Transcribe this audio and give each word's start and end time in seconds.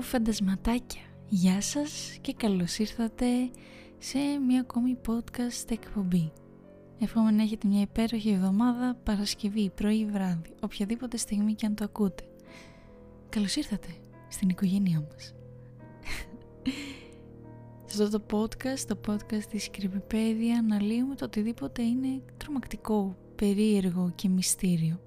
Hello 0.00 0.06
φαντασματάκια, 0.06 1.00
γεια 1.28 1.60
σας 1.60 2.18
και 2.20 2.32
καλώς 2.32 2.78
ήρθατε 2.78 3.26
σε 3.98 4.18
μια 4.18 4.60
ακόμη 4.60 4.98
podcast 5.06 5.70
εκπομπή. 5.70 6.32
Εύχομαι 6.98 7.30
να 7.30 7.42
έχετε 7.42 7.68
μια 7.68 7.80
υπέροχη 7.80 8.30
εβδομάδα, 8.30 8.94
Παρασκευή, 9.04 9.70
πρωί, 9.70 10.06
βράδυ, 10.06 10.54
οποιαδήποτε 10.60 11.16
στιγμή 11.16 11.54
και 11.54 11.66
αν 11.66 11.74
το 11.74 11.84
ακούτε. 11.84 12.24
Καλώς 13.28 13.56
ήρθατε 13.56 13.88
στην 14.28 14.48
οικογένειά 14.48 15.06
μας. 15.10 15.34
σε 17.90 18.02
αυτό 18.02 18.18
το 18.18 18.38
podcast, 18.38 18.80
το 18.86 19.00
podcast 19.06 19.44
της 19.50 19.70
Κρυπηπέδια, 19.70 20.58
αναλύουμε 20.58 21.14
το 21.14 21.24
οτιδήποτε 21.24 21.82
είναι 21.82 22.22
τρομακτικό, 22.36 23.16
περίεργο 23.34 24.12
και 24.14 24.28
μυστήριο. 24.28 25.00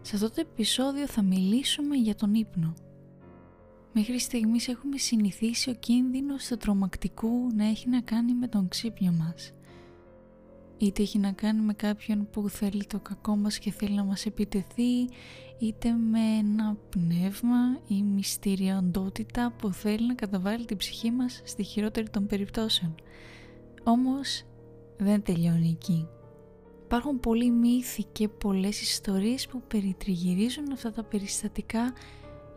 Σε 0.00 0.14
αυτό 0.14 0.30
το 0.30 0.40
επεισόδιο 0.40 1.06
θα 1.06 1.22
μιλήσουμε 1.22 1.96
για 1.96 2.14
τον 2.14 2.34
ύπνο. 2.34 2.74
Μέχρι 3.92 4.18
στιγμής 4.18 4.68
έχουμε 4.68 4.98
συνηθίσει 4.98 5.70
ο 5.70 5.74
κίνδυνος 5.74 6.46
του 6.46 6.56
τρομακτικού 6.56 7.48
να 7.54 7.64
έχει 7.64 7.88
να 7.88 8.00
κάνει 8.00 8.34
με 8.34 8.48
τον 8.48 8.68
ξύπνιο 8.68 9.12
μας. 9.12 9.52
Είτε 10.78 11.02
έχει 11.02 11.18
να 11.18 11.32
κάνει 11.32 11.60
με 11.60 11.72
κάποιον 11.72 12.28
που 12.30 12.48
θέλει 12.48 12.84
το 12.84 13.00
κακό 13.00 13.36
μας 13.36 13.58
και 13.58 13.70
θέλει 13.70 13.94
να 13.94 14.04
μας 14.04 14.26
επιτεθεί, 14.26 15.08
είτε 15.58 15.92
με 15.92 16.20
ένα 16.38 16.76
πνεύμα 16.88 17.80
ή 17.88 18.02
μυστήρια 18.02 18.78
οντότητα 18.78 19.52
που 19.58 19.72
θέλει 19.72 20.06
να 20.06 20.14
καταβάλει 20.14 20.64
την 20.64 20.76
ψυχή 20.76 21.10
μας 21.10 21.42
στη 21.44 21.62
χειρότερη 21.62 22.08
των 22.08 22.26
περιπτώσεων. 22.26 22.94
Όμως 23.84 24.44
δεν 24.98 25.22
τελειώνει 25.22 25.68
εκεί. 25.68 26.08
Υπάρχουν 26.84 27.20
πολλοί 27.20 27.50
μύθοι 27.50 28.04
και 28.04 28.28
πολλές 28.28 28.80
ιστορίες 28.80 29.46
που 29.46 29.62
περιτριγυρίζουν 29.68 30.72
αυτά 30.72 30.92
τα 30.92 31.04
περιστατικά 31.04 31.92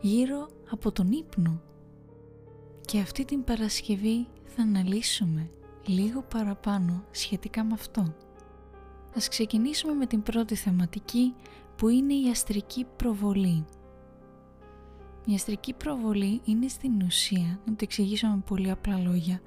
γύρω 0.00 0.48
από 0.72 0.92
τον 0.92 1.12
ύπνο. 1.12 1.60
Και 2.80 2.98
αυτή 2.98 3.24
την 3.24 3.44
Παρασκευή 3.44 4.26
θα 4.44 4.62
αναλύσουμε 4.62 5.50
λίγο 5.86 6.22
παραπάνω 6.22 7.04
σχετικά 7.10 7.64
με 7.64 7.72
αυτό. 7.72 8.14
Ας 9.16 9.28
ξεκινήσουμε 9.28 9.92
με 9.92 10.06
την 10.06 10.22
πρώτη 10.22 10.54
θεματική 10.54 11.34
που 11.76 11.88
είναι 11.88 12.14
η 12.14 12.28
αστρική 12.30 12.86
προβολή. 12.96 13.64
Η 15.26 15.34
αστρική 15.34 15.72
προβολή 15.72 16.40
είναι 16.44 16.68
στην 16.68 17.02
ουσία, 17.02 17.60
να 17.64 17.72
το 17.72 17.78
εξηγήσω 17.82 18.26
με 18.28 18.42
πολύ 18.46 18.70
απλά 18.70 18.98
λόγια, 18.98 19.40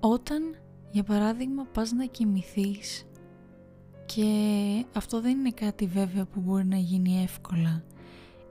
όταν 0.00 0.56
για 0.90 1.02
παράδειγμα 1.02 1.64
πας 1.64 1.92
να 1.92 2.04
κοιμηθείς 2.04 3.06
και 4.06 4.24
αυτό 4.92 5.20
δεν 5.20 5.38
είναι 5.38 5.50
κάτι 5.50 5.86
βέβαια 5.86 6.24
που 6.24 6.40
μπορεί 6.40 6.64
να 6.64 6.76
γίνει 6.76 7.22
εύκολα. 7.22 7.84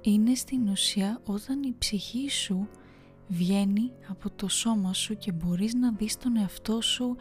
Είναι 0.02 0.36
στην 0.36 0.68
ουσία 0.68 1.22
όταν 1.26 1.64
η 1.64 1.76
ψυχή 1.78 2.30
σου 2.30 2.68
βγαίνει 3.28 3.92
από 4.10 4.30
το 4.30 4.48
σώμα 4.48 4.94
σου 4.94 5.18
και 5.18 5.32
μπορείς 5.32 5.74
να 5.74 5.92
δεις 5.92 6.18
τον 6.18 6.38
εαυτό 6.38 6.82
σου 6.82 7.16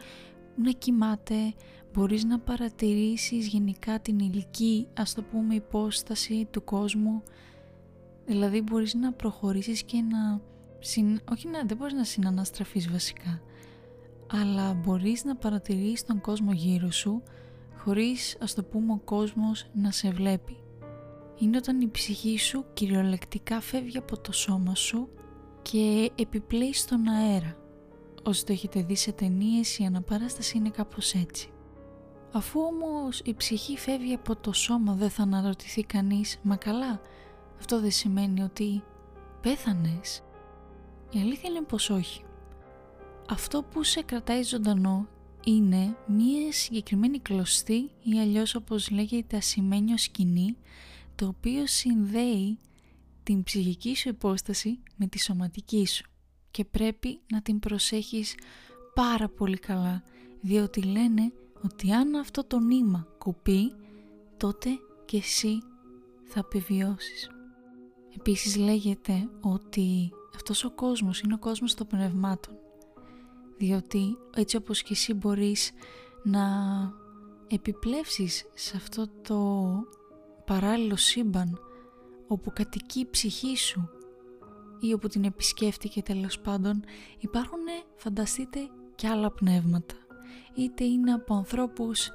να 0.55 0.71
κοιμάται, 0.71 1.53
μπορείς 1.93 2.23
να 2.23 2.39
παρατηρήσεις 2.39 3.47
γενικά 3.47 3.99
την 3.99 4.19
ηλική, 4.19 4.87
ας 4.97 5.13
το 5.13 5.21
πούμε, 5.21 5.55
υπόσταση 5.55 6.47
του 6.51 6.63
κόσμου. 6.63 7.23
Δηλαδή 8.25 8.61
μπορείς 8.61 8.93
να 8.93 9.13
προχωρήσεις 9.13 9.83
και 9.83 10.01
να... 10.01 10.41
Όχι 11.31 11.47
να, 11.47 11.63
δεν 11.65 11.77
μπορείς 11.77 11.93
να 11.93 12.03
συναναστραφείς 12.03 12.91
βασικά, 12.91 13.41
αλλά 14.27 14.73
μπορείς 14.73 15.23
να 15.23 15.35
παρατηρήσεις 15.35 16.03
τον 16.03 16.21
κόσμο 16.21 16.51
γύρω 16.51 16.91
σου 16.91 17.23
χωρίς 17.77 18.37
ας 18.41 18.53
το 18.53 18.63
πούμε 18.63 18.93
ο 18.93 19.01
κόσμος 19.03 19.65
να 19.73 19.91
σε 19.91 20.09
βλέπει. 20.09 20.60
Είναι 21.41 21.57
όταν 21.57 21.81
η 21.81 21.87
ψυχή 21.87 22.37
σου 22.39 22.65
κυριολεκτικά 22.73 23.61
φεύγει 23.61 23.97
από 23.97 24.19
το 24.19 24.31
σώμα 24.31 24.75
σου 24.75 25.09
και 25.61 26.11
επιπλέει 26.15 26.73
στον 26.73 27.07
αέρα. 27.07 27.57
Όσοι 28.23 28.45
το 28.45 28.51
έχετε 28.51 28.81
δει 28.81 28.95
σε 28.95 29.11
ταινίες 29.11 29.77
η 29.77 29.83
αναπαράσταση 29.83 30.57
είναι 30.57 30.69
κάπως 30.69 31.13
έτσι. 31.13 31.49
Αφού 32.31 32.59
όμως 32.59 33.21
η 33.23 33.33
ψυχή 33.33 33.77
φεύγει 33.77 34.13
από 34.13 34.35
το 34.35 34.53
σώμα 34.53 34.93
δεν 34.93 35.09
θα 35.09 35.23
αναρωτηθεί 35.23 35.83
κανείς 35.83 36.39
«Μα 36.41 36.55
καλά, 36.55 37.01
αυτό 37.59 37.79
δεν 37.79 37.91
σημαίνει 37.91 38.41
ότι 38.41 38.83
πέθανες». 39.41 40.23
Η 41.11 41.19
αλήθεια 41.19 41.49
είναι 41.49 41.61
πως 41.61 41.89
όχι. 41.89 42.23
Αυτό 43.29 43.63
που 43.63 43.83
σε 43.83 44.01
κρατάει 44.01 44.43
ζωντανό 44.43 45.07
είναι 45.43 45.95
μία 46.07 46.51
συγκεκριμένη 46.51 47.19
κλωστή 47.19 47.91
ή 48.03 48.19
αλλιώς 48.19 48.55
όπως 48.55 48.89
λέγεται 48.89 49.37
ασημένιο 49.37 49.97
σκηνή 49.97 50.57
το 51.15 51.27
οποίο 51.27 51.67
συνδέει 51.67 52.59
την 53.23 53.43
ψυχική 53.43 53.95
σου 53.95 54.09
υπόσταση 54.09 54.79
με 54.95 55.07
τη 55.07 55.19
σωματική 55.19 55.87
σου 55.87 56.03
και 56.51 56.65
πρέπει 56.65 57.21
να 57.31 57.41
την 57.41 57.59
προσέχεις 57.59 58.35
πάρα 58.93 59.29
πολύ 59.29 59.57
καλά 59.57 60.03
διότι 60.41 60.81
λένε 60.81 61.31
ότι 61.63 61.91
αν 61.91 62.15
αυτό 62.15 62.43
το 62.43 62.59
νήμα 62.59 63.07
κουπεί 63.17 63.73
τότε 64.37 64.69
και 65.05 65.17
εσύ 65.17 65.57
θα 66.23 66.39
επιβιώσεις. 66.39 67.29
Επίσης 68.15 68.55
λέγεται 68.55 69.29
ότι 69.41 70.11
αυτός 70.35 70.63
ο 70.63 70.71
κόσμος 70.71 71.21
είναι 71.21 71.33
ο 71.33 71.39
κόσμος 71.39 71.73
των 71.73 71.87
πνευμάτων 71.87 72.55
διότι 73.57 74.17
έτσι 74.35 74.55
όπως 74.55 74.83
και 74.83 74.93
εσύ 74.93 75.13
μπορείς 75.13 75.71
να 76.23 76.43
επιπλέψεις 77.47 78.45
σε 78.53 78.77
αυτό 78.77 79.07
το 79.07 79.69
παράλληλο 80.51 80.95
σύμπαν 80.95 81.59
όπου 82.27 82.51
κατοικεί 82.53 82.99
η 82.99 83.07
ψυχή 83.09 83.57
σου 83.57 83.89
ή 84.79 84.93
όπου 84.93 85.07
την 85.07 85.23
επισκέφτηκε 85.23 86.01
τέλος 86.01 86.39
πάντων 86.39 86.83
υπάρχουν 87.19 87.59
φανταστείτε 87.95 88.59
και 88.95 89.07
άλλα 89.07 89.31
πνεύματα 89.31 89.95
είτε 90.55 90.83
είναι 90.83 91.13
από 91.13 91.35
ανθρώπους 91.35 92.11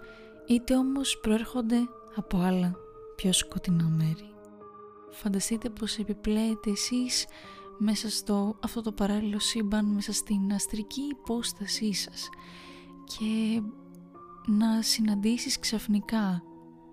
είτε 0.47 0.77
όμως 0.77 1.19
προέρχονται 1.23 1.77
από 2.17 2.39
άλλα 2.39 2.75
πιο 3.17 3.33
σκοτεινά 3.33 3.85
μέρη. 3.85 4.35
Φανταστείτε 5.11 5.69
πως 5.71 5.99
επιπλέετε 5.99 6.71
εσείς 6.71 7.27
μέσα 7.79 8.11
στο 8.11 8.59
αυτό 8.63 8.81
το 8.81 8.93
παράλληλο 8.93 9.39
σύμπαν, 9.39 9.85
μέσα 9.87 10.13
στην 10.13 10.53
αστρική 10.53 11.03
υπόστασή 11.11 11.93
σας 11.93 12.29
και 13.05 13.63
να 14.47 14.83
συναντήσεις 14.83 15.59
ξαφνικά 15.59 16.43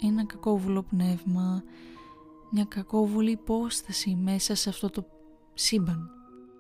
ένα 0.07 0.25
κακόβουλο 0.25 0.83
πνεύμα, 0.83 1.63
μια 2.51 2.65
κακόβουλη 2.65 3.31
υπόσταση 3.31 4.17
μέσα 4.21 4.55
σε 4.55 4.69
αυτό 4.69 4.89
το 4.89 5.05
σύμπαν. 5.53 6.09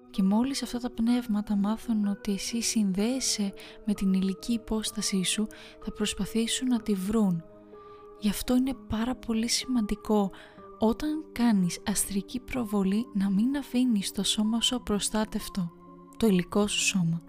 Και 0.09 0.23
μόλις 0.23 0.63
αυτά 0.63 0.79
τα 0.79 0.89
πνεύματα 0.89 1.55
μάθουν 1.55 2.07
ότι 2.07 2.31
εσύ 2.31 2.61
συνδέεσαι 2.61 3.53
με 3.85 3.93
την 3.93 4.13
ηλική 4.13 4.53
υπόστασή 4.53 5.23
σου, 5.23 5.47
θα 5.83 5.91
προσπαθήσουν 5.91 6.67
να 6.67 6.81
τη 6.81 6.93
βρουν. 6.93 7.43
Γι' 8.19 8.29
αυτό 8.29 8.55
είναι 8.55 8.73
πάρα 8.87 9.15
πολύ 9.15 9.47
σημαντικό 9.47 10.31
όταν 10.79 11.25
κάνεις 11.31 11.79
αστρική 11.87 12.39
προβολή 12.39 13.05
να 13.13 13.29
μην 13.29 13.57
αφήνεις 13.57 14.11
το 14.11 14.23
σώμα 14.23 14.61
σου 14.61 14.75
απροστάτευτο, 14.75 15.71
το 16.17 16.27
υλικό 16.27 16.67
σου 16.67 16.79
σώμα, 16.79 17.21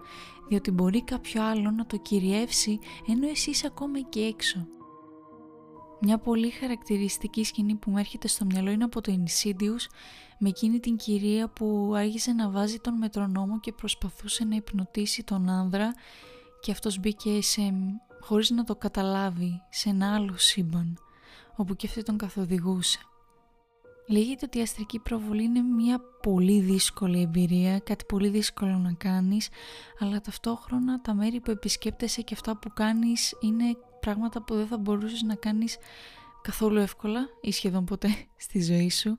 διότι 0.47 0.71
μπορεί 0.71 1.03
κάποιο 1.03 1.43
άλλο 1.43 1.71
να 1.71 1.85
το 1.85 1.97
κυριεύσει 1.97 2.79
ενώ 3.07 3.27
εσύ 3.27 3.49
είσαι 3.49 3.67
ακόμα 3.67 3.97
εκεί 3.97 4.19
έξω. 4.19 4.67
Μια 6.07 6.17
πολύ 6.17 6.49
χαρακτηριστική 6.49 7.43
σκηνή 7.43 7.75
που 7.75 7.91
μου 7.91 7.97
έρχεται 7.97 8.27
στο 8.27 8.45
μυαλό 8.45 8.71
είναι 8.71 8.83
από 8.83 9.01
το 9.01 9.17
Insidious 9.23 9.85
με 10.37 10.49
εκείνη 10.49 10.79
την 10.79 10.95
κυρία 10.95 11.49
που 11.49 11.93
άρχισε 11.95 12.31
να 12.31 12.49
βάζει 12.49 12.79
τον 12.79 12.93
μετρονόμο 12.93 13.59
και 13.59 13.71
προσπαθούσε 13.71 14.45
να 14.45 14.55
υπνοτήσει 14.55 15.23
τον 15.23 15.49
άνδρα 15.49 15.93
και 16.61 16.71
αυτός 16.71 16.99
μπήκε 16.99 17.41
σε, 17.41 17.73
χωρίς 18.19 18.49
να 18.49 18.63
το 18.63 18.75
καταλάβει 18.75 19.61
σε 19.69 19.89
ένα 19.89 20.15
άλλο 20.15 20.37
σύμπαν 20.37 20.97
όπου 21.55 21.75
και 21.75 21.87
αυτή 21.87 22.03
τον 22.03 22.17
καθοδηγούσε. 22.17 22.99
Λέγεται 24.07 24.45
ότι 24.45 24.57
η 24.57 24.61
αστρική 24.61 24.99
προβολή 24.99 25.43
είναι 25.43 25.61
μια 25.61 26.01
πολύ 26.21 26.59
δύσκολη 26.59 27.21
εμπειρία, 27.21 27.79
κάτι 27.79 28.05
πολύ 28.05 28.29
δύσκολο 28.29 28.77
να 28.77 28.93
κάνεις, 28.93 29.49
αλλά 29.99 30.21
ταυτόχρονα 30.21 31.01
τα 31.01 31.13
μέρη 31.13 31.39
που 31.39 31.51
επισκέπτεσαι 31.51 32.21
και 32.21 32.33
αυτά 32.33 32.57
που 32.57 32.69
κάνεις 32.73 33.35
είναι 33.39 33.77
πράγματα 34.05 34.43
που 34.43 34.55
δεν 34.55 34.67
θα 34.67 34.77
μπορούσες 34.77 35.21
να 35.21 35.35
κάνεις 35.35 35.77
καθόλου 36.41 36.79
εύκολα 36.79 37.27
ή 37.41 37.51
σχεδόν 37.51 37.85
ποτέ 37.85 38.07
στη 38.45 38.63
ζωή 38.63 38.89
σου. 38.89 39.17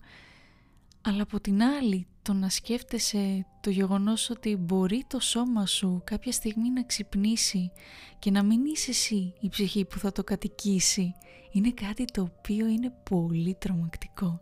Αλλά 1.02 1.22
από 1.22 1.40
την 1.40 1.62
άλλη, 1.62 2.06
το 2.22 2.32
να 2.32 2.48
σκέφτεσαι 2.48 3.46
το 3.60 3.70
γεγονός 3.70 4.30
ότι 4.30 4.56
μπορεί 4.56 5.04
το 5.06 5.20
σώμα 5.20 5.66
σου 5.66 6.02
κάποια 6.04 6.32
στιγμή 6.32 6.70
να 6.70 6.82
ξυπνήσει 6.82 7.72
και 8.18 8.30
να 8.30 8.42
μην 8.42 8.64
είσαι 8.64 8.90
εσύ 8.90 9.34
η 9.40 9.48
ψυχή 9.48 9.84
που 9.84 9.98
θα 9.98 10.12
το 10.12 10.24
κατοικήσει, 10.24 11.14
είναι 11.52 11.70
κάτι 11.70 12.04
το 12.04 12.22
οποίο 12.22 12.66
είναι 12.66 12.92
πολύ 13.10 13.54
τρομακτικό. 13.54 14.40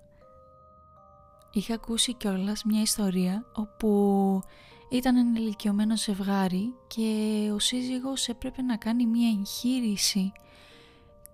Είχα 1.52 1.74
ακούσει 1.74 2.14
κιόλας 2.14 2.64
μια 2.64 2.80
ιστορία 2.80 3.44
όπου 3.52 4.40
ήταν 4.88 5.16
ένα 5.16 5.38
ηλικιωμένο 5.38 5.96
ζευγάρι 5.96 6.74
και 6.86 7.50
ο 7.54 7.58
σύζυγος 7.58 8.28
έπρεπε 8.28 8.62
να 8.62 8.76
κάνει 8.76 9.06
μια 9.06 9.28
εγχείρηση 9.28 10.32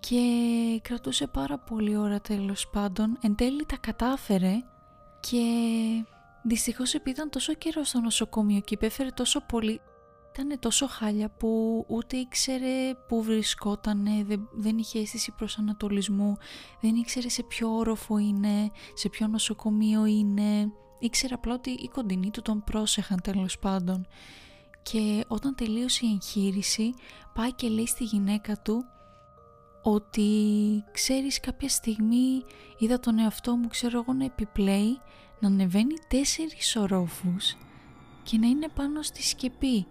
και 0.01 0.21
κρατούσε 0.83 1.27
πάρα 1.27 1.59
πολύ 1.59 1.97
ώρα 1.97 2.21
τέλος 2.21 2.69
πάντων. 2.69 3.19
Εν 3.21 3.35
τέλει 3.35 3.67
τα 3.67 3.77
κατάφερε 3.77 4.55
και 5.21 5.43
Δυστυχώς 6.43 6.95
επειδή 6.95 7.11
ήταν 7.11 7.31
τόσο 7.31 7.55
καιρό 7.55 7.85
στο 7.85 8.01
νοσοκομείο 8.01 8.61
και 8.61 8.75
υπέφερε 8.75 9.09
τόσο 9.11 9.41
πολύ 9.41 9.81
ήταν 10.33 10.59
τόσο 10.59 10.87
χάλια 10.87 11.31
που 11.31 11.85
ούτε 11.89 12.17
ήξερε 12.17 12.95
πού 13.09 13.23
βρισκόταν, 13.23 14.07
δεν, 14.27 14.49
δεν 14.53 14.79
είχε 14.79 14.99
αίσθηση 14.99 15.33
προσανατολισμού, 15.33 16.37
δεν 16.81 16.95
ήξερε 16.95 17.29
σε 17.29 17.43
ποιο 17.43 17.77
όροφο 17.77 18.19
είναι, 18.19 18.71
σε 18.95 19.09
ποιο 19.09 19.27
νοσοκομείο 19.27 20.05
είναι. 20.05 20.73
Ήξερε 21.01 21.35
απλά 21.35 21.55
ότι 21.55 21.71
οι 21.71 21.89
κοντινοί 21.89 22.31
του 22.31 22.43
τον 22.43 22.65
πρόσεχαν 22.65 23.21
τέλος 23.21 23.59
πάντων. 23.59 24.07
Και 24.83 25.25
όταν 25.29 25.55
τελείωσε 25.55 26.07
η 26.07 26.11
εγχείρηση 26.11 26.95
πάει 27.35 27.53
και 27.53 27.69
λέει 27.69 27.87
στη 27.87 28.05
γυναίκα 28.05 28.57
του 28.63 28.85
ότι 29.83 30.31
ξέρεις 30.93 31.41
κάποια 31.41 31.69
στιγμή 31.69 32.43
είδα 32.79 33.01
τον 33.01 33.19
εαυτό 33.19 33.57
μου 33.57 33.69
ξέρω 33.69 33.99
εγώ 33.99 34.13
να 34.13 34.25
επιπλέει 34.25 35.01
να 35.41 35.49
ανεβαίνει 35.49 35.95
τέσσερις 36.09 36.77
ορόφους 36.77 37.57
και 38.23 38.39
να 38.39 38.47
είναι 38.47 38.69
πάνω 38.69 39.03
στη 39.03 39.23
σκεπή 39.23 39.87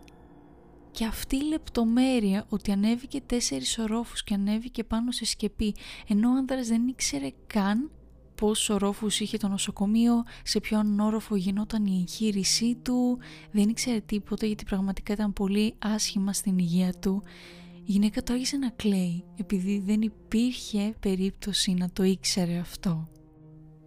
και 0.91 1.05
αυτή 1.05 1.35
η 1.35 1.43
λεπτομέρεια 1.43 2.45
ότι 2.49 2.71
ανέβηκε 2.71 3.21
τέσσερις 3.21 3.77
ορόφους 3.77 4.23
και 4.23 4.33
ανέβηκε 4.33 4.83
πάνω 4.83 5.11
σε 5.11 5.25
σκεπή 5.25 5.75
ενώ 6.07 6.29
ο 6.29 6.35
άνδρας 6.35 6.67
δεν 6.67 6.87
ήξερε 6.87 7.29
καν 7.47 7.91
πόσους 8.39 8.69
ορόφους 8.69 9.19
είχε 9.19 9.37
το 9.37 9.47
νοσοκομείο, 9.47 10.23
σε 10.43 10.59
ποιον 10.59 10.99
όροφο 10.99 11.35
γινόταν 11.35 11.85
η 11.85 11.97
εγχείρησή 11.99 12.75
του, 12.75 13.17
δεν 13.51 13.69
ήξερε 13.69 13.99
τίποτα 13.99 14.45
γιατί 14.45 14.63
πραγματικά 14.65 15.13
ήταν 15.13 15.33
πολύ 15.33 15.73
άσχημα 15.79 16.33
στην 16.33 16.57
υγεία 16.57 16.93
του. 16.93 17.23
Η 17.75 17.91
γυναίκα 17.91 18.23
το 18.23 18.33
άρχισε 18.33 18.57
να 18.57 18.69
κλαίει 18.69 19.23
επειδή 19.35 19.79
δεν 19.85 20.01
υπήρχε 20.01 20.93
περίπτωση 20.99 21.73
να 21.73 21.89
το 21.93 22.03
ήξερε 22.03 22.57
αυτό. 22.57 23.09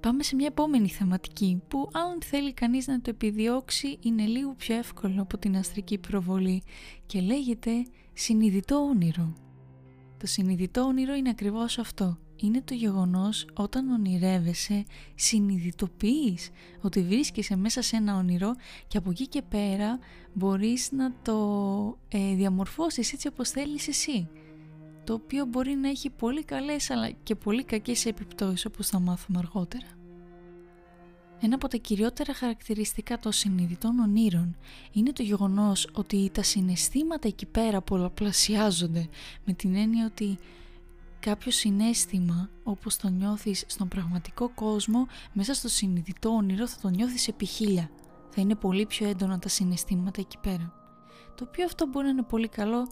Πάμε 0.01 0.23
σε 0.23 0.35
μια 0.35 0.47
επόμενη 0.47 0.89
θεματική 0.89 1.63
που 1.69 1.89
αν 1.93 2.23
θέλει 2.23 2.53
κανείς 2.53 2.87
να 2.87 3.01
το 3.01 3.11
επιδιώξει 3.11 3.99
είναι 4.01 4.25
λίγο 4.25 4.55
πιο 4.55 4.77
εύκολο 4.77 5.23
από 5.23 5.39
την 5.39 5.57
αστρική 5.57 5.99
προβολή 5.99 6.63
και 7.07 7.21
λέγεται 7.21 7.71
συνειδητό 8.13 8.77
όνειρο. 8.77 9.33
Το 10.19 10.27
συνειδητό 10.27 10.83
όνειρο 10.83 11.15
είναι 11.15 11.29
ακριβώς 11.29 11.79
αυτό. 11.79 12.19
Είναι 12.43 12.63
το 12.65 12.75
γεγονός 12.75 13.47
όταν 13.55 13.89
ονειρεύεσαι 13.89 14.85
συνειδητοποιείς 15.15 16.51
ότι 16.81 17.03
βρίσκεσαι 17.03 17.57
μέσα 17.57 17.83
σε 17.83 17.97
ένα 17.97 18.17
όνειρο 18.17 18.55
και 18.89 18.99
από 18.99 19.11
εκεί 19.11 19.27
και 19.27 19.43
πέρα 19.43 19.99
μπορείς 20.33 20.93
να 20.93 21.13
το 21.23 21.99
ε, 22.09 22.35
διαμορφώσεις 22.35 23.13
έτσι 23.13 23.29
όπως 23.29 23.51
θέλεις 23.51 23.89
εσύ 23.89 24.29
το 25.05 25.13
οποίο 25.13 25.45
μπορεί 25.45 25.75
να 25.75 25.89
έχει 25.89 26.11
πολύ 26.11 26.45
καλές 26.45 26.91
αλλά 26.91 27.11
και 27.11 27.35
πολύ 27.35 27.65
κακές 27.65 28.07
επιπτώσεις 28.07 28.65
όπως 28.65 28.89
θα 28.89 28.99
μάθουμε 28.99 29.39
αργότερα. 29.39 29.87
Ένα 31.41 31.55
από 31.55 31.69
τα 31.69 31.77
κυριότερα 31.77 32.35
χαρακτηριστικά 32.35 33.19
των 33.19 33.33
συνειδητών 33.33 33.99
ονείρων 33.99 34.57
είναι 34.93 35.13
το 35.13 35.23
γεγονός 35.23 35.89
ότι 35.93 36.31
τα 36.35 36.43
συναισθήματα 36.43 37.29
εκεί 37.29 37.47
πέρα 37.47 37.81
πολλαπλασιάζονται 37.81 39.09
με 39.45 39.53
την 39.53 39.75
έννοια 39.75 40.07
ότι 40.07 40.39
κάποιο 41.23 41.51
συνέστημα 41.51 42.51
όπως 42.63 42.97
το 42.97 43.09
νιώθεις 43.09 43.65
στον 43.67 43.89
πραγματικό 43.89 44.51
κόσμο 44.55 45.07
μέσα 45.33 45.55
στο 45.55 45.69
συνειδητό 45.69 46.31
όνειρο 46.31 46.69
θα 46.69 46.77
το 46.83 46.89
νιώθεις 46.89 47.29
επί 47.29 47.47
χίλια. 47.47 47.91
Θα 48.31 48.41
είναι 48.41 48.55
πολύ 48.55 48.87
πιο 48.87 49.09
έντονα 49.09 49.39
τα 49.39 49.49
συναισθήματα 49.49 50.21
εκεί 50.21 50.39
πέρα. 50.39 50.73
Το 51.35 51.45
οποίο 51.49 51.65
αυτό 51.65 51.87
μπορεί 51.87 52.05
να 52.05 52.11
είναι 52.11 52.23
πολύ 52.23 52.49
καλό 52.49 52.89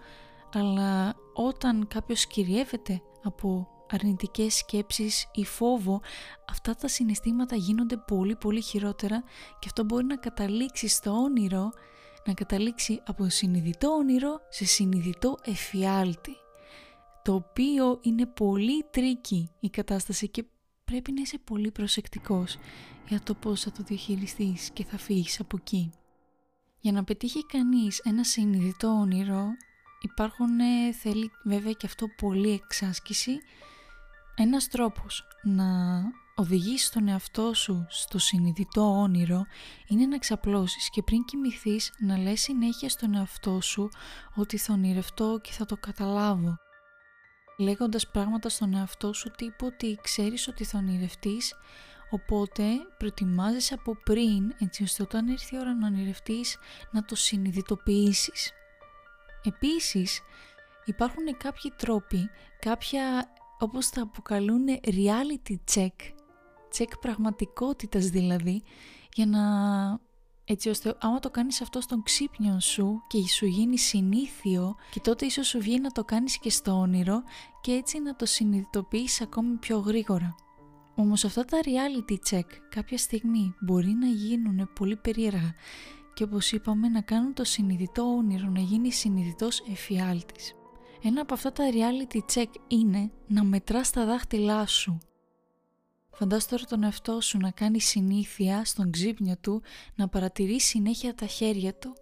αλλά 0.53 1.15
όταν 1.35 1.87
κάποιος 1.89 2.27
κυριεύεται 2.27 3.03
από 3.23 3.69
αρνητικές 3.91 4.55
σκέψεις 4.55 5.27
ή 5.33 5.45
φόβο, 5.45 6.01
αυτά 6.51 6.75
τα 6.75 6.89
συναισθήματα 6.89 7.57
γίνονται 7.57 7.97
πολύ 7.97 8.37
πολύ 8.37 8.61
χειρότερα 8.61 9.23
και 9.59 9.67
αυτό 9.67 9.85
μπορεί 9.85 10.05
να 10.05 10.17
καταλήξει 10.17 10.89
στο 10.89 11.11
όνειρο, 11.11 11.71
να 12.27 12.33
καταλήξει 12.33 13.03
από 13.07 13.29
συνειδητό 13.29 13.89
όνειρο 13.89 14.41
σε 14.49 14.65
συνειδητό 14.65 15.37
εφιάλτη. 15.45 16.37
Το 17.31 17.37
οποίο 17.37 17.99
είναι 18.03 18.27
πολύ 18.27 18.85
tricky 18.91 19.51
η 19.61 19.71
κατάσταση 19.71 20.29
και 20.29 20.45
πρέπει 20.85 21.13
να 21.13 21.21
είσαι 21.21 21.39
πολύ 21.39 21.71
προσεκτικός 21.71 22.57
για 23.09 23.21
το 23.21 23.35
πώς 23.35 23.61
θα 23.61 23.73
το 23.73 23.83
διαχειριστείς 23.83 24.71
και 24.71 24.85
θα 24.85 24.99
φύγεις 24.99 25.41
από 25.41 25.57
εκεί. 25.61 25.93
Για 26.81 26.93
να 26.93 27.05
πετύχει 27.05 27.47
κανείς 27.47 27.99
ένα 27.99 28.25
συνειδητό 28.25 28.89
όνειρο 28.89 29.47
υπάρχουν, 30.01 30.61
ε, 30.61 30.93
θέλει 30.93 31.31
βέβαια 31.45 31.73
και 31.73 31.87
αυτό 31.87 32.07
πολύ 32.17 32.51
εξάσκηση 32.51 33.39
ένας 34.37 34.69
τρόπος 34.69 35.25
να 35.43 35.67
οδηγήσεις 36.35 36.91
τον 36.91 37.09
εαυτό 37.09 37.55
σου 37.55 37.87
στο 37.89 38.19
συνειδητό 38.19 39.01
όνειρο 39.01 39.47
είναι 39.89 40.07
να 40.07 40.19
ξαπλώσεις 40.19 40.91
και 40.91 41.03
πριν 41.03 41.25
κοιμηθείς 41.25 41.93
να 41.99 42.19
λες 42.19 42.41
συνέχεια 42.41 42.89
στον 42.89 43.15
εαυτό 43.15 43.61
σου 43.61 43.89
ότι 44.35 44.57
θα 44.57 44.73
ονειρευτώ 44.73 45.41
και 45.43 45.53
θα 45.53 45.65
το 45.65 45.77
καταλάβω. 45.77 46.59
Λέγοντας 47.61 48.09
πράγματα 48.11 48.49
στον 48.49 48.75
εαυτό 48.75 49.13
σου 49.13 49.31
τύπου 49.31 49.67
ότι 49.67 49.99
ξέρεις 50.03 50.49
ότι 50.49 50.65
θα 50.65 50.79
ονειρευτείς 50.79 51.55
Οπότε 52.11 52.65
προετοιμάζεσαι 52.99 53.75
από 53.75 53.97
πριν 54.05 54.55
έτσι 54.59 54.83
ώστε 54.83 55.03
όταν 55.03 55.29
έρθει 55.29 55.55
η 55.55 55.59
ώρα 55.59 55.75
να 55.75 55.87
ονειρευτείς 55.87 56.57
να 56.91 57.05
το 57.05 57.15
συνειδητοποιήσεις. 57.15 58.53
Επίσης 59.43 60.21
υπάρχουν 60.85 61.37
κάποιοι 61.37 61.73
τρόποι, 61.77 62.31
κάποια 62.59 63.33
όπως 63.59 63.91
τα 63.91 64.03
αποκαλούν 64.03 64.65
reality 64.85 65.55
check, 65.75 65.97
check 66.79 66.89
πραγματικότητας 67.01 68.07
δηλαδή, 68.07 68.63
για 69.13 69.27
να 69.27 69.41
έτσι 70.51 70.69
ώστε 70.69 70.97
άμα 71.01 71.19
το 71.19 71.31
κάνεις 71.31 71.61
αυτό 71.61 71.81
στον 71.81 72.03
ξύπνιο 72.03 72.61
σου 72.61 73.03
και 73.07 73.29
σου 73.29 73.47
γίνει 73.47 73.79
συνήθιο 73.79 74.77
και 74.91 75.01
τότε 75.01 75.27
ίσως 75.27 75.47
σου 75.47 75.61
βγει 75.61 75.81
να 75.81 75.91
το 75.91 76.05
κάνεις 76.05 76.39
και 76.39 76.51
στο 76.51 76.73
όνειρο 76.73 77.23
και 77.61 77.73
έτσι 77.73 78.01
να 78.01 78.17
το 78.17 78.27
συνειδητοποιείς 78.27 79.21
ακόμη 79.21 79.57
πιο 79.57 79.79
γρήγορα. 79.79 80.35
Όμως 80.95 81.25
αυτά 81.25 81.45
τα 81.45 81.59
reality 81.63 82.17
check 82.31 82.47
κάποια 82.69 82.99
στιγμή 82.99 83.55
μπορεί 83.61 83.97
να 84.01 84.07
γίνουν 84.07 84.71
πολύ 84.75 84.97
περίεργα 84.97 85.55
και 86.15 86.25
όπως 86.25 86.53
είπαμε 86.53 86.89
να 86.89 87.01
κάνουν 87.01 87.35
το 87.35 87.45
συνειδητό 87.45 88.03
όνειρο 88.03 88.49
να 88.49 88.61
γίνει 88.61 88.93
συνειδητός 88.93 89.63
εφιάλτης. 89.71 90.55
Ένα 91.03 91.21
από 91.21 91.35
αυτά 91.35 91.53
τα 91.53 91.65
reality 91.73 92.19
check 92.35 92.51
είναι 92.69 93.11
να 93.27 93.45
μετράς 93.45 93.91
τα 93.91 94.05
δάχτυλά 94.05 94.67
σου. 94.67 94.99
Φαντάσου 96.21 96.49
τώρα 96.49 96.65
τον 96.65 96.83
εαυτό 96.83 97.21
σου 97.21 97.39
να 97.39 97.51
κάνει 97.51 97.81
συνήθεια 97.81 98.65
στον 98.65 98.91
ξύπνιο 98.91 99.35
του 99.41 99.63
να 99.95 100.09
παρατηρείς 100.09 100.65
συνέχεια 100.65 101.15
τα 101.15 101.27
χέρια 101.27 101.75
του. 101.75 101.93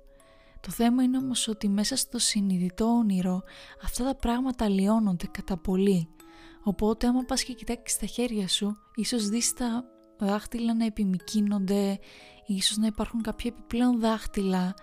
Το 0.61 0.71
θέμα 0.71 1.03
είναι 1.03 1.19
όμως 1.19 1.49
ότι 1.49 1.69
μέσα 1.69 1.97
στο 1.97 2.19
συνειδητό 2.19 2.85
όνειρο 2.85 3.43
αυτά 3.83 4.05
τα 4.05 4.15
πράγματα 4.15 4.69
λιώνονται 4.69 5.27
κατά 5.31 5.57
πολύ. 5.57 6.09
Οπότε 6.63 7.07
άμα 7.07 7.23
πας 7.23 7.43
και 7.43 7.53
κοιτάξεις 7.53 7.99
τα 7.99 8.07
χέρια 8.07 8.49
σου, 8.49 8.77
ίσως 8.95 9.29
δεις 9.29 9.53
τα 9.53 9.85
δάχτυλα 10.19 10.75
να 10.75 10.85
επιμικίνονται, 10.85 11.99
ίσως 12.47 12.77
να 12.77 12.87
υπάρχουν 12.87 13.23
κάποια 13.23 13.53
επιπλέον 13.57 14.01
δάχτυλα. 14.01 14.75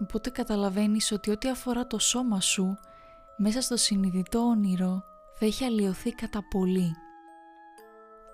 Οπότε 0.00 0.30
καταλαβαίνεις 0.30 1.12
ότι 1.12 1.30
ό,τι 1.30 1.48
αφορά 1.48 1.86
το 1.86 1.98
σώμα 1.98 2.40
σου 2.40 2.76
μέσα 3.36 3.60
στο 3.60 3.76
συνειδητό 3.76 4.38
όνειρο 4.38 5.02
θα 5.38 5.46
έχει 5.46 5.64
αλλοιωθεί 5.64 6.10
κατά 6.10 6.42
πολύ. 6.50 6.96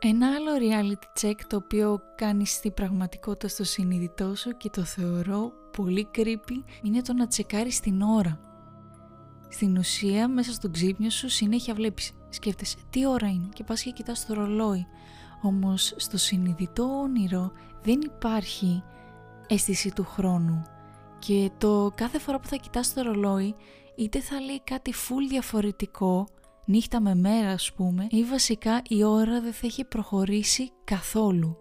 Ένα 0.04 0.26
άλλο 0.26 0.50
reality 0.60 1.20
check 1.20 1.34
το 1.46 1.56
οποίο 1.56 2.00
κάνει 2.14 2.46
στην 2.46 2.74
πραγματικότητα 2.74 3.48
στο 3.48 3.64
συνειδητό 3.64 4.34
σου 4.34 4.56
και 4.56 4.70
το 4.70 4.84
θεωρώ 4.84 5.52
πολύ 5.76 6.08
creepy 6.14 6.62
είναι 6.82 7.02
το 7.02 7.12
να 7.12 7.26
τσεκάρεις 7.26 7.80
την 7.80 8.02
ώρα. 8.02 8.40
Στην 9.48 9.76
ουσία 9.76 10.28
μέσα 10.28 10.52
στο 10.52 10.70
ξύπνιο 10.70 11.10
σου 11.10 11.28
συνέχεια 11.28 11.74
βλέπεις, 11.74 12.12
σκέφτεσαι 12.28 12.76
τι 12.90 13.06
ώρα 13.06 13.28
είναι 13.28 13.48
και 13.52 13.64
πας 13.64 13.82
και 13.82 13.90
κοιτάς 13.90 14.26
το 14.26 14.34
ρολόι. 14.34 14.86
Όμως 15.42 15.94
στο 15.96 16.16
συνειδητό 16.16 17.00
όνειρο 17.00 17.52
δεν 17.82 18.00
υπάρχει 18.00 18.82
αίσθηση 19.46 19.92
του 19.92 20.04
χρόνου 20.04 20.62
και 21.18 21.50
το 21.58 21.92
κάθε 21.94 22.18
φορά 22.18 22.40
που 22.40 22.48
θα 22.48 22.56
κοιτάς 22.56 22.94
το 22.94 23.02
ρολόι 23.02 23.54
είτε 23.94 24.20
θα 24.20 24.40
λέει 24.40 24.60
κάτι 24.64 24.92
full 24.94 25.26
διαφορετικό, 25.28 26.28
νύχτα 26.72 27.00
με 27.00 27.14
μέρα 27.14 27.50
ας 27.50 27.72
πούμε, 27.72 28.06
ή 28.10 28.24
βασικά 28.24 28.82
η 28.88 29.02
ώρα 29.02 29.40
δεν 29.40 29.52
θα 29.52 29.66
έχει 29.66 29.84
προχωρήσει 29.84 30.70
καθόλου. 30.84 31.56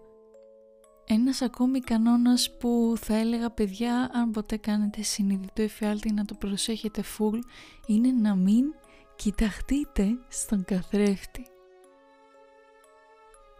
Ένας 1.06 1.42
ακόμη 1.42 1.80
κανόνας 1.80 2.56
που 2.58 2.94
θα 2.96 3.14
έλεγα 3.14 3.50
παιδιά 3.50 4.10
αν 4.12 4.30
ποτέ 4.30 4.56
κάνετε 4.56 5.02
συνειδητό 5.02 5.62
εφιάλτη 5.62 6.12
να 6.12 6.24
το 6.24 6.34
προσέχετε 6.34 7.02
full 7.18 7.38
είναι 7.86 8.10
να 8.10 8.34
μην 8.34 8.64
κοιταχτείτε 9.16 10.08
στον 10.28 10.64
καθρέφτη. 10.64 11.46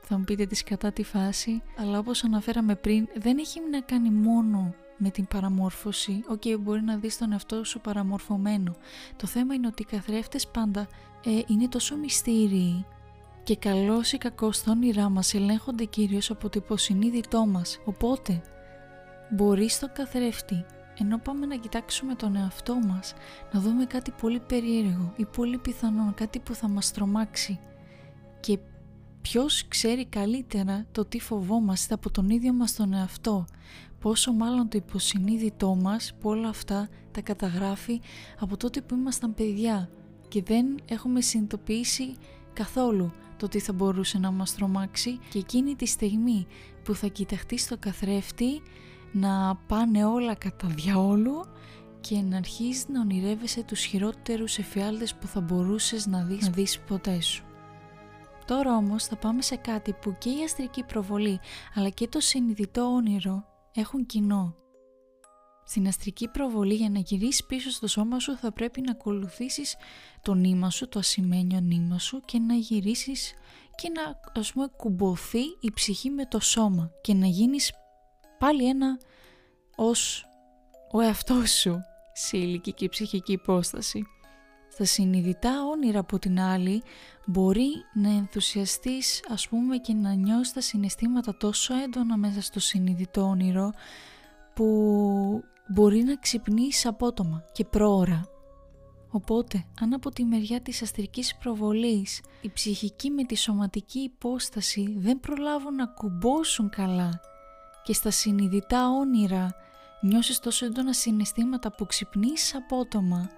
Θα 0.03 0.19
μου 0.19 0.25
πείτε 0.25 0.47
της 0.47 0.63
κατά 0.63 0.93
τη 0.93 1.03
φάση, 1.03 1.63
αλλά 1.79 1.99
όπως 1.99 2.25
αναφέραμε 2.25 2.75
πριν 2.75 3.07
δεν 3.15 3.39
έχει 3.39 3.61
να 3.71 3.81
κάνει 3.81 4.11
μόνο 4.11 4.75
με 5.03 5.11
την 5.11 5.27
παραμόρφωση. 5.27 6.25
Ok, 6.29 6.43
okay, 6.45 6.57
μπορεί 6.61 6.83
να 6.83 6.97
δεις 6.97 7.19
τον 7.19 7.33
εαυτό 7.33 7.65
σου 7.65 7.81
παραμορφωμένο. 7.81 8.75
Το 9.17 9.27
θέμα 9.27 9.55
είναι 9.55 9.67
ότι 9.67 9.83
οι 9.83 9.85
καθρέφτες 9.85 10.49
πάντα 10.49 10.87
ε, 11.25 11.41
είναι 11.47 11.69
τόσο 11.69 11.97
μυστήριοι 11.97 12.85
και 13.43 13.57
καλώς 13.57 14.13
ή 14.13 14.19
κακώς 14.19 14.63
τα 14.63 14.71
όνειρά 14.71 15.09
μας 15.09 15.35
ελέγχονται 15.35 15.85
κυρίως 15.85 16.31
από 16.31 16.49
το 16.49 16.61
υποσυνείδητό 16.65 17.47
μας. 17.47 17.79
Οπότε, 17.85 18.43
μπορεί 19.31 19.69
στο 19.69 19.89
καθρέφτη 19.93 20.65
ενώ 20.99 21.19
πάμε 21.19 21.47
να 21.47 21.57
κοιτάξουμε 21.57 22.15
τον 22.15 22.37
εαυτό 22.37 22.75
μας, 22.75 23.15
να 23.53 23.61
δούμε 23.61 23.85
κάτι 23.85 24.11
πολύ 24.11 24.41
περίεργο 24.41 25.13
ή 25.17 25.25
πολύ 25.25 25.59
πιθανό, 25.59 26.13
κάτι 26.17 26.39
που 26.39 26.55
θα 26.55 26.69
μας 26.69 26.93
τρομάξει 26.93 27.61
και 28.41 28.59
ποιος 29.23 29.69
ξέρει 29.69 30.07
καλύτερα 30.07 30.87
το 30.93 31.05
τι 31.05 31.21
φοβόμαστε 31.21 31.95
από 31.95 32.11
τον 32.11 32.31
ίδιο 32.31 32.53
μας 32.53 32.75
τον 32.75 32.93
εαυτό 32.93 33.47
πόσο 34.03 34.33
μάλλον 34.33 34.69
το 34.69 34.79
υποσυνείδητό 34.79 35.75
μας 35.75 36.15
που 36.21 36.29
όλα 36.29 36.49
αυτά 36.49 36.89
τα 37.11 37.21
καταγράφει 37.21 38.01
από 38.41 38.57
τότε 38.57 38.81
που 38.81 38.95
ήμασταν 38.95 39.35
παιδιά 39.35 39.91
και 40.29 40.43
δεν 40.43 40.67
έχουμε 40.85 41.21
συνειδητοποιήσει 41.21 42.15
καθόλου 42.53 43.13
το 43.37 43.49
τι 43.49 43.59
θα 43.59 43.73
μπορούσε 43.73 44.19
να 44.19 44.31
μας 44.31 44.55
τρομάξει 44.55 45.19
και 45.31 45.39
εκείνη 45.39 45.75
τη 45.75 45.87
στιγμή 45.87 46.47
που 46.85 46.95
θα 46.95 47.07
κοιταχτεί 47.07 47.59
στο 47.59 47.77
καθρέφτη 47.79 48.63
να 49.13 49.57
πάνε 49.57 50.05
όλα 50.05 50.35
κατά 50.35 50.69
διαόλου 50.69 51.45
και 52.01 52.21
να 52.21 52.37
αρχίσει 52.37 52.87
να 52.93 53.01
ονειρεύεσαι 53.01 53.63
τους 53.63 53.85
χειρότερους 53.85 54.59
εφιάλτες 54.59 55.15
που 55.15 55.27
θα 55.27 55.41
μπορούσες 55.41 56.07
να 56.07 56.23
δεις, 56.23 56.47
να 56.47 56.51
δεις 56.53 56.81
ποτέ 56.81 57.21
σου. 57.21 57.45
Τώρα 58.47 58.77
όμως 58.77 59.05
θα 59.05 59.17
πάμε 59.17 59.43
σε 59.43 59.57
κάτι 59.57 59.93
που 59.93 60.17
και 60.19 60.29
η 60.29 60.43
αστρική 60.45 60.85
προβολή 60.85 61.41
αλλά 61.75 61.89
και 61.89 62.09
το 62.09 62.21
συνειδητό 62.21 62.83
όνειρο 62.83 63.52
έχουν 63.75 64.07
κοινό. 64.07 64.57
Στην 65.65 65.87
αστρική 65.87 66.29
προβολή 66.29 66.75
για 66.75 66.91
να 66.91 66.99
γυρίσεις 66.99 67.47
πίσω 67.47 67.71
στο 67.71 67.87
σώμα 67.87 68.19
σου 68.19 68.37
θα 68.37 68.53
πρέπει 68.53 68.81
να 68.81 68.91
ακολουθήσεις 68.91 69.77
το 70.23 70.35
νήμα 70.35 70.71
σου, 70.71 70.89
το 70.89 70.99
ασημένιο 70.99 71.61
νήμα 71.61 71.99
σου 71.99 72.21
και 72.21 72.39
να 72.39 72.55
γυρίσεις 72.55 73.35
και 73.75 73.89
να 73.89 74.21
ας 74.41 74.53
πούμε 74.53 74.67
κουμποθεί 74.77 75.43
η 75.61 75.71
ψυχή 75.75 76.11
με 76.11 76.27
το 76.27 76.41
σώμα 76.41 76.91
και 77.01 77.15
να 77.15 77.27
γίνεις 77.27 77.73
πάλι 78.39 78.69
ένα 78.69 78.99
ως 79.77 80.25
ο 80.93 81.01
εαυτός 81.01 81.51
σου 81.51 81.79
σε 82.13 82.37
ηλική 82.37 82.73
και 82.73 82.89
ψυχική 82.89 83.33
υπόσταση. 83.33 84.07
Στα 84.73 84.85
συνειδητά 84.85 85.65
όνειρα 85.65 85.99
από 85.99 86.19
την 86.19 86.41
άλλη 86.41 86.83
μπορεί 87.27 87.71
να 87.95 88.09
ενθουσιαστείς 88.09 89.25
ας 89.29 89.49
πούμε 89.49 89.77
και 89.77 89.93
να 89.93 90.13
νιώσεις 90.13 90.53
τα 90.53 90.61
συναισθήματα 90.61 91.37
τόσο 91.37 91.75
έντονα 91.75 92.17
μέσα 92.17 92.43
στο 92.43 92.61
συνειδητό 92.61 93.23
όνειρο 93.23 93.73
που 94.55 94.65
μπορεί 95.69 96.03
να 96.03 96.17
ξυπνείς 96.17 96.87
απότομα 96.87 97.45
και 97.53 97.65
πρόωρα. 97.65 98.23
Οπότε, 99.11 99.65
αν 99.81 99.93
από 99.93 100.11
τη 100.11 100.25
μεριά 100.25 100.61
της 100.61 100.83
αστρικής 100.83 101.37
προβολής 101.37 102.21
η 102.41 102.51
ψυχική 102.51 103.11
με 103.11 103.25
τη 103.25 103.37
σωματική 103.37 103.99
υπόσταση 103.99 104.95
δεν 104.99 105.21
προλάβουν 105.21 105.75
να 105.75 105.87
κουμπώσουν 105.87 106.69
καλά 106.69 107.21
και 107.83 107.93
στα 107.93 108.11
συνειδητά 108.11 108.91
όνειρα 108.91 109.55
νιώσεις 110.01 110.39
τόσο 110.39 110.67
έντονα 110.67 110.93
συναισθήματα 110.93 111.73
που 111.75 111.87
ξυπνείς 111.87 112.55
απότομα, 112.55 113.31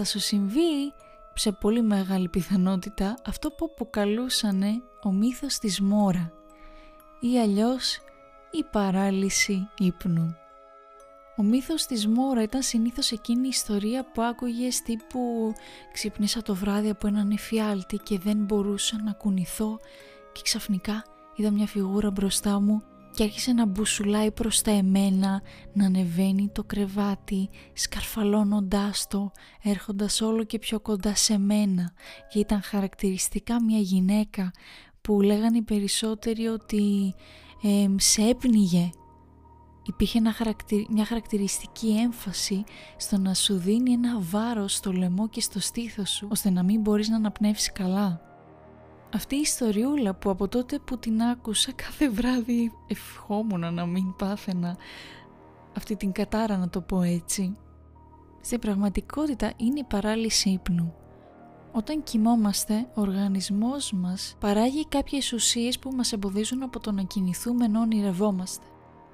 θα 0.00 0.06
σου 0.06 0.18
συμβεί 0.18 0.92
σε 1.34 1.52
πολύ 1.52 1.82
μεγάλη 1.82 2.28
πιθανότητα 2.28 3.18
αυτό 3.26 3.50
που 3.50 3.64
αποκαλούσανε 3.64 4.82
ο 5.02 5.12
μύθος 5.12 5.58
της 5.58 5.80
Μόρα 5.80 6.32
ή 7.20 7.40
αλλιώς 7.40 8.00
η 8.50 8.64
παράλυση 8.70 9.68
ύπνου. 9.78 10.36
Ο 11.36 11.42
μύθος 11.42 11.86
της 11.86 12.06
Μόρα 12.06 12.42
ήταν 12.42 12.62
συνήθως 12.62 13.10
εκείνη 13.10 13.46
η 13.46 13.48
ιστορία 13.48 14.10
που 14.12 14.22
άκουγες 14.22 14.82
τύπου 14.82 15.52
ξυπνήσα 15.92 16.42
το 16.42 16.54
βράδυ 16.54 16.90
από 16.90 17.06
έναν 17.06 17.30
εφιάλτη 17.30 17.96
και 17.96 18.18
δεν 18.18 18.36
μπορούσα 18.36 19.02
να 19.02 19.12
κουνηθώ 19.12 19.78
και 20.32 20.40
ξαφνικά 20.42 21.04
είδα 21.34 21.50
μια 21.50 21.66
φιγούρα 21.66 22.10
μπροστά 22.10 22.60
μου 22.60 22.82
και 23.18 23.24
άρχισε 23.24 23.52
να 23.52 23.66
μπουσουλάει 23.66 24.30
προς 24.30 24.62
τα 24.62 24.70
εμένα, 24.70 25.42
να 25.72 25.84
ανεβαίνει 25.86 26.48
το 26.52 26.64
κρεβάτι, 26.64 27.48
σκαρφαλώνοντάς 27.72 29.06
το, 29.06 29.32
έρχοντας 29.62 30.20
όλο 30.20 30.44
και 30.44 30.58
πιο 30.58 30.80
κοντά 30.80 31.14
σε 31.14 31.38
μένα 31.38 31.92
και 32.28 32.38
ήταν 32.38 32.62
χαρακτηριστικά 32.62 33.62
μια 33.62 33.78
γυναίκα 33.78 34.50
που 35.00 35.20
λέγανε 35.20 35.56
οι 35.56 35.62
περισσότεροι 35.62 36.46
ότι 36.46 37.14
ε, 37.62 37.86
σε 37.96 38.22
έπνιγε. 38.22 38.90
Υπήρχε 39.82 40.20
μια 40.90 41.04
χαρακτηριστική 41.04 41.88
έμφαση 41.88 42.64
στο 42.96 43.18
να 43.18 43.34
σου 43.34 43.58
δίνει 43.58 43.92
ένα 43.92 44.20
βάρος 44.20 44.74
στο 44.74 44.92
λαιμό 44.92 45.28
και 45.28 45.40
στο 45.40 45.60
στήθος 45.60 46.10
σου, 46.10 46.28
ώστε 46.30 46.50
να 46.50 46.62
μην 46.62 46.80
μπορείς 46.80 47.08
να 47.08 47.16
αναπνεύσεις 47.16 47.72
καλά. 47.72 48.27
Αυτή 49.14 49.36
η 49.36 49.40
ιστοριούλα 49.40 50.14
που 50.14 50.30
από 50.30 50.48
τότε 50.48 50.78
που 50.78 50.98
την 50.98 51.22
άκουσα 51.22 51.72
κάθε 51.72 52.10
βράδυ 52.10 52.72
ευχόμουν 52.86 53.74
να 53.74 53.86
μην 53.86 54.16
πάθαινα 54.16 54.76
αυτή 55.76 55.96
την 55.96 56.12
κατάρα 56.12 56.56
να 56.56 56.68
το 56.68 56.80
πω 56.80 57.02
έτσι. 57.02 57.56
Στην 58.40 58.58
πραγματικότητα 58.58 59.52
είναι 59.56 59.78
η 59.78 59.84
παράλυση 59.84 60.50
ύπνου. 60.50 60.94
Όταν 61.72 62.02
κοιμόμαστε, 62.02 62.88
ο 62.94 63.00
οργανισμός 63.00 63.92
μας 63.92 64.36
παράγει 64.40 64.88
κάποιες 64.88 65.32
ουσίες 65.32 65.78
που 65.78 65.90
μας 65.90 66.12
εμποδίζουν 66.12 66.62
από 66.62 66.80
το 66.80 66.92
να 66.92 67.02
κινηθούμε 67.02 67.64
ενώ 67.64 67.80
ονειρευόμαστε. 67.80 68.64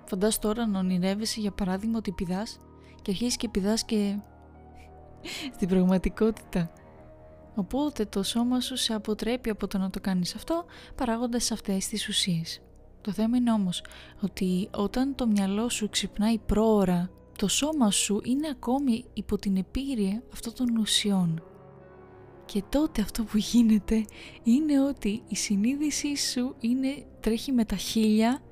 Φαντάσου 0.05 0.39
τώρα 0.39 0.67
να 0.67 0.79
ονειρεύεσαι 0.79 1.41
για 1.41 1.51
παράδειγμα 1.51 1.99
ότι 1.99 2.13
πηδάς 2.13 2.61
και 3.03 3.11
αρχίζεις 3.11 3.37
και 3.37 3.49
πηδάς 3.49 3.85
και 3.85 4.19
στην 5.55 5.69
πραγματικότητα 5.69 6.71
Οπότε 7.54 8.04
το 8.04 8.23
σώμα 8.23 8.61
σου 8.61 8.76
σε 8.76 8.94
αποτρέπει 8.94 9.50
από 9.50 9.66
το 9.66 9.78
να 9.78 9.90
το 9.90 10.00
κάνεις 10.00 10.34
αυτό 10.34 10.64
παράγοντας 10.94 11.50
αυτές 11.50 11.87
τις 11.88 12.08
ουσίες. 12.08 12.61
Το 13.00 13.12
θέμα 13.12 13.37
είναι 13.37 13.52
όμως 13.52 13.82
ότι 14.20 14.68
όταν 14.75 15.14
το 15.14 15.26
μυαλό 15.26 15.68
σου 15.68 15.88
ξυπνάει 15.88 16.38
πρόωρα, 16.38 17.11
το 17.38 17.49
σώμα 17.49 17.90
σου 17.90 18.20
είναι 18.25 18.49
ακόμη 18.49 19.04
υπό 19.12 19.38
την 19.38 19.56
επήρεια 19.57 20.23
αυτών 20.32 20.54
των 20.54 20.76
ουσιών. 20.76 21.42
Και 22.44 22.62
τότε 22.68 23.02
αυτό 23.02 23.23
που 23.25 23.37
γίνεται 23.37 24.04
είναι 24.42 24.82
ότι 24.82 25.23
η 25.28 25.37
συνείδησή 25.37 26.16
σου 26.16 26.54
είναι, 26.61 27.06
τρέχει 27.20 27.52
με 27.52 27.64
τα 27.64 27.76
χίλια 27.76 28.42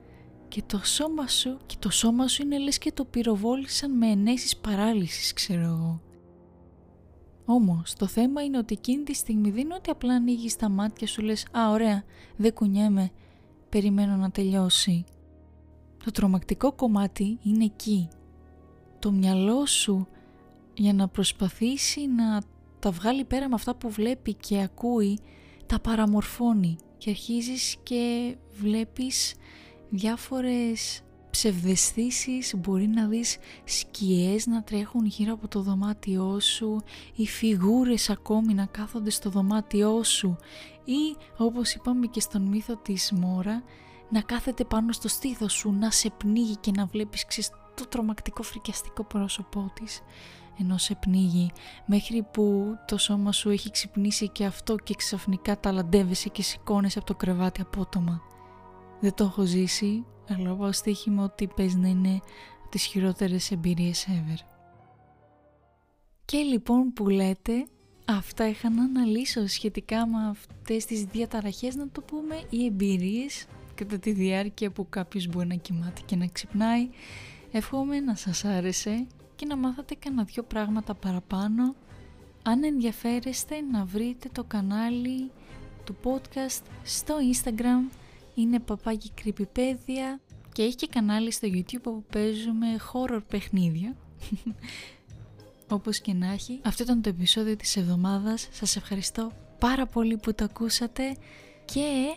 και 0.48 0.62
το 0.66 0.80
σώμα 0.84 1.28
σου 1.28 1.58
και 1.66 1.76
το 1.78 1.90
σώμα 1.90 2.28
σου 2.28 2.42
είναι 2.42 2.58
λες 2.58 2.78
και 2.78 2.92
το 2.92 3.04
πυροβόλησαν 3.04 3.96
με 3.96 4.06
ενέσεις 4.06 4.56
παράλυσης 4.56 5.32
ξέρω 5.32 5.64
εγώ. 5.64 6.00
Όμως 7.44 7.94
το 7.94 8.06
θέμα 8.06 8.42
είναι 8.42 8.58
ότι 8.58 8.74
εκείνη 8.78 9.02
τη 9.02 9.14
στιγμή 9.14 9.50
δεν 9.50 9.60
είναι 9.60 9.74
ότι 9.74 9.90
απλά 9.90 10.14
ανοίγει 10.14 10.50
τα 10.58 10.68
μάτια 10.68 11.06
σου 11.06 11.22
λες 11.22 11.46
«Α, 11.58 11.70
ωραία, 11.70 12.04
δεν 12.36 12.54
κουνιέμαι, 12.54 13.10
περιμένω 13.68 14.16
να 14.16 14.30
τελειώσει». 14.30 15.04
Το 16.04 16.10
τρομακτικό 16.10 16.72
κομμάτι 16.72 17.38
είναι 17.42 17.64
εκεί. 17.64 18.08
Το 18.98 19.12
μυαλό 19.12 19.66
σου 19.66 20.06
για 20.74 20.92
να 20.92 21.08
προσπαθήσει 21.08 22.06
να 22.06 22.42
τα 22.78 22.90
βγάλει 22.90 23.24
πέρα 23.24 23.48
με 23.48 23.54
αυτά 23.54 23.74
που 23.74 23.90
βλέπει 23.90 24.34
και 24.34 24.62
ακούει, 24.62 25.18
τα 25.66 25.80
παραμορφώνει 25.80 26.76
και 26.98 27.10
αρχίζεις 27.10 27.76
και 27.82 28.36
βλέπεις 28.52 29.34
διάφορες 29.90 31.02
ψευδεστήσεις, 31.32 32.54
μπορεί 32.56 32.86
να 32.86 33.06
δεις 33.06 33.36
σκιές 33.64 34.46
να 34.46 34.62
τρέχουν 34.62 35.06
γύρω 35.06 35.32
από 35.32 35.48
το 35.48 35.60
δωμάτιό 35.62 36.40
σου 36.40 36.82
ή 37.14 37.26
φιγούρες 37.26 38.10
ακόμη 38.10 38.54
να 38.54 38.66
κάθονται 38.66 39.10
στο 39.10 39.30
δωμάτιό 39.30 40.02
σου 40.02 40.36
ή 40.84 41.16
όπως 41.36 41.74
είπαμε 41.74 42.06
και 42.06 42.20
στον 42.20 42.42
μύθο 42.42 42.76
της 42.76 43.12
Μόρα 43.12 43.62
να 44.10 44.20
κάθεται 44.20 44.64
πάνω 44.64 44.92
στο 44.92 45.08
στήθος 45.08 45.52
σου, 45.52 45.72
να 45.72 45.90
σε 45.90 46.10
πνίγει 46.16 46.56
και 46.56 46.70
να 46.70 46.86
βλέπεις 46.86 47.26
ξέρεις, 47.26 47.50
το 47.74 47.86
τρομακτικό 47.88 48.42
φρικιαστικό 48.42 49.04
πρόσωπό 49.04 49.72
της 49.74 50.02
ενώ 50.58 50.78
σε 50.78 50.94
πνίγει 50.94 51.52
μέχρι 51.86 52.26
που 52.32 52.74
το 52.86 52.98
σώμα 52.98 53.32
σου 53.32 53.50
έχει 53.50 53.70
ξυπνήσει 53.70 54.28
και 54.28 54.44
αυτό 54.44 54.76
και 54.76 54.94
ξαφνικά 54.94 55.60
ταλαντεύεσαι 55.60 56.28
και 56.28 56.42
σηκώνεσαι 56.42 56.98
από 56.98 57.06
το 57.06 57.14
κρεβάτι 57.14 57.60
απότομα. 57.60 58.22
Δεν 59.00 59.14
το 59.14 59.24
έχω 59.24 59.44
ζήσει, 59.44 60.04
αλλά 60.28 60.54
πάω 60.54 60.72
στοίχημα 60.72 61.24
ότι 61.24 61.46
πες 61.46 61.74
να 61.74 61.88
είναι 61.88 62.20
από 62.60 62.70
τις 62.70 62.84
χειρότερες 62.84 63.50
εμπειρίες 63.50 64.06
ever. 64.08 64.38
Και 66.24 66.38
λοιπόν 66.38 66.92
που 66.92 67.08
λέτε, 67.08 67.66
αυτά 68.04 68.48
είχα 68.48 68.70
να 68.70 68.84
αναλύσω 68.84 69.46
σχετικά 69.46 70.06
με 70.06 70.28
αυτές 70.28 70.84
τις 70.84 71.04
διαταραχές 71.04 71.74
να 71.74 71.88
το 71.88 72.00
πούμε 72.00 72.42
ή 72.50 72.64
εμπειρίες 72.64 73.46
κατά 73.74 73.98
τη 73.98 74.12
διάρκεια 74.12 74.70
που 74.70 74.88
κάποιος 74.88 75.26
μπορεί 75.26 75.46
να 75.46 75.54
κοιμάται 75.54 76.00
και 76.06 76.16
να 76.16 76.26
ξυπνάει. 76.26 76.88
Εύχομαι 77.52 78.00
να 78.00 78.14
σας 78.14 78.44
άρεσε 78.44 79.06
και 79.36 79.46
να 79.46 79.56
μάθατε 79.56 79.94
κανένα 79.94 80.24
δυο 80.24 80.42
πράγματα 80.42 80.94
παραπάνω. 80.94 81.74
Αν 82.42 82.64
ενδιαφέρεστε 82.64 83.60
να 83.60 83.84
βρείτε 83.84 84.28
το 84.32 84.44
κανάλι 84.44 85.30
του 85.84 85.96
podcast 86.04 86.62
στο 86.82 87.14
Instagram 87.32 88.01
είναι 88.34 88.60
παπάκι 88.60 89.10
κρυπηπέδια 89.14 90.20
και 90.52 90.62
έχει 90.62 90.74
και 90.74 90.86
κανάλι 90.86 91.32
στο 91.32 91.48
YouTube 91.50 91.82
όπου 91.84 92.04
παίζουμε 92.12 92.66
horror 92.92 93.20
παιχνίδια. 93.28 93.96
Όπως 95.68 96.00
και 96.00 96.12
να 96.12 96.32
έχει, 96.32 96.60
αυτό 96.64 96.82
ήταν 96.82 97.02
το 97.02 97.08
επεισόδιο 97.08 97.56
της 97.56 97.76
εβδομάδας. 97.76 98.48
Σας 98.50 98.76
ευχαριστώ 98.76 99.32
πάρα 99.58 99.86
πολύ 99.86 100.16
που 100.16 100.34
το 100.34 100.44
ακούσατε 100.44 101.16
και 101.64 102.14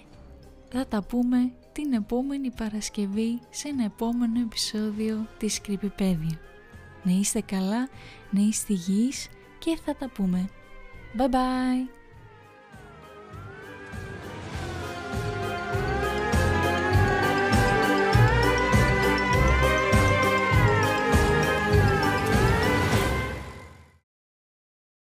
θα 0.72 0.88
τα 0.88 1.03
πούμε 1.03 1.53
την 1.72 1.93
επόμενη 1.93 2.51
Παρασκευή 2.51 3.39
σε 3.50 3.67
ένα 3.67 3.84
επόμενο 3.84 4.39
επεισόδιο 4.39 5.27
της 5.38 5.62
Creepypedia. 5.67 6.38
Να 7.03 7.12
είστε 7.12 7.41
καλά, 7.41 7.89
να 8.31 8.41
είστε 8.41 8.74
υγιείς 8.74 9.27
και 9.60 9.77
θα 9.86 9.95
τα 9.95 10.10
πούμε. 10.10 10.50
Bye 11.17 11.29
bye! 11.29 12.04